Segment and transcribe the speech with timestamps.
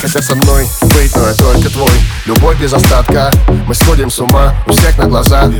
[0.00, 1.90] Хотят со мной быть, но я только твой.
[2.24, 3.30] Любовь без остатка,
[3.66, 5.52] мы сходим с ума У всех на глаза.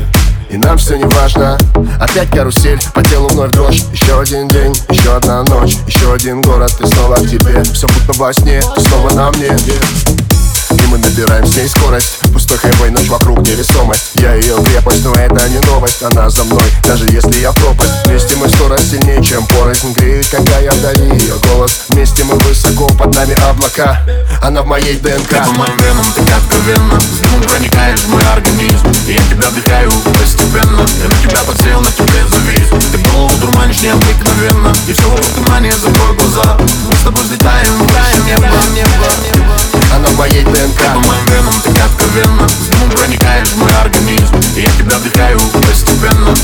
[0.48, 1.58] И нам все не важно.
[2.00, 3.82] Опять карусель, по телу вновь дрожь.
[3.92, 5.76] Еще один день, еще одна ночь.
[5.86, 7.62] Еще один город, и снова к тебе.
[7.64, 9.48] Все будто во сне, ты снова на мне.
[9.48, 12.20] И мы набираем с ней скорость.
[12.32, 14.12] Пустой хайвей, ночь вокруг невесомость.
[14.14, 16.02] Я ее крепость, но это не новость.
[16.02, 18.06] Она за мной, даже если я в пропасть.
[18.06, 19.92] Вместе мы сто раз сильнее, чем порознь.
[19.92, 21.10] Греет, когда я вдали.
[21.10, 24.00] Ее голос Вместе мы высоко, под нами облака
[24.42, 25.28] Она в моей ДНК.
[25.28, 28.86] Ты по моим венам, так откровенно С дымом проникаешь в мой организм.
[29.06, 30.80] И я тебя вдыхаю постепенно.
[30.80, 32.68] Я на тебя подсел, на тебе завис.
[32.90, 34.72] Ты голову дурманишь необыкновенно.
[34.88, 36.56] И все вокруг тумане, закрой глаза.
[36.58, 39.56] Мы с тобой взлетаем, в небо, небо.
[39.94, 40.78] Она в моей ДНК.
[40.78, 44.40] Ты по моим венам, так откровенно С дымом проникаешь в мой организм.
[44.56, 45.38] И я тебя вдыхаю
[45.68, 46.34] постепенно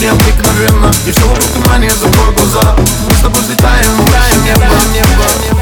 [0.00, 5.24] дурманишь необыкновенно И все вокруг тумане, закрой глаза Мы с тобой взлетаем, в небо, небо,
[5.44, 5.59] небо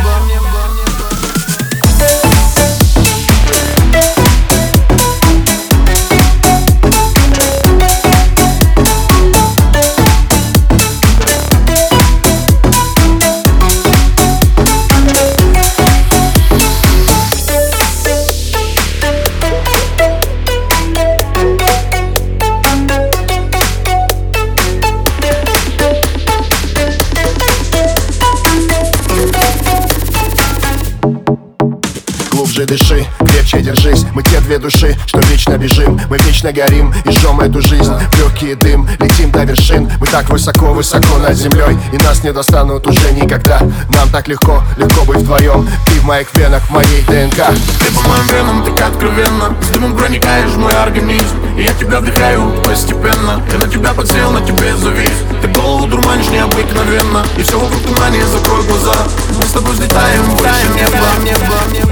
[32.59, 36.01] глубже дыши, крепче держись Мы те две души, что вечно бежим.
[36.09, 37.93] Мы вечно горим и жжем эту жизнь.
[37.93, 39.91] В Легкий дым, летим до вершин.
[40.00, 43.60] Мы так высоко-высоко над землей И нас не достанут уже никогда.
[43.91, 45.69] Нам так легко, легко быть вдвоем.
[45.87, 47.47] Ты в моих венах, в моей ДНК.
[47.81, 49.54] Ты по моим венам, так откровенно.
[49.62, 53.43] С дымом проникаешь в мой организм И я тебя вдыхаю постепенно.
[53.53, 55.12] Я на тебя подсел, на тебе завис.
[55.43, 57.25] Ты голову дурманишь необыкновенно.
[57.37, 58.97] И все вокруг тумане, закрой глаза.
[59.37, 61.88] Мы с тобой взлетаем выше неба,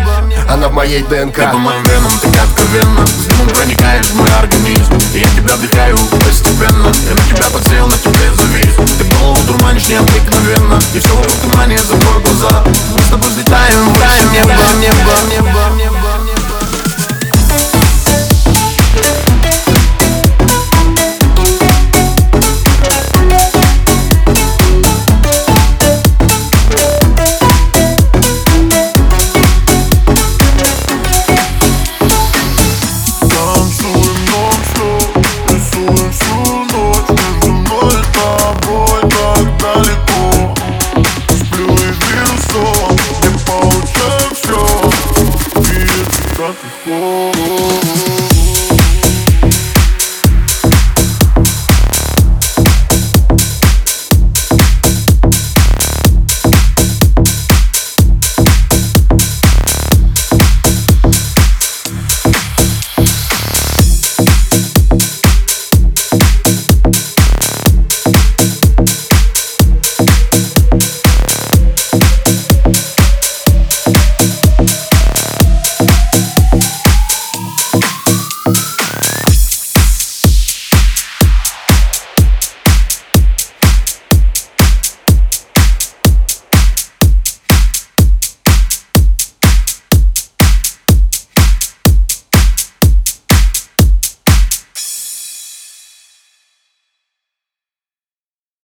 [0.49, 1.37] она в моей ДНК.
[1.37, 4.93] Ты по моим венам, так откровенно С дымом проникаешь в мой организм.
[5.15, 6.93] И я тебя вдыхаю постепенно.
[7.09, 8.75] Я на тебя подсел, на тебе завис.
[8.99, 10.79] Ты голову дурманишь необыкновенно.
[10.95, 11.79] И все вокруг тумане